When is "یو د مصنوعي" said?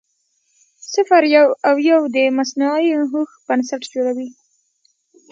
1.89-2.89